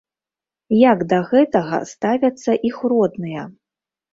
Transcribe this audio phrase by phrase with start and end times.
[0.91, 1.61] Як да гэта
[1.93, 3.49] ставяцца іх родныя?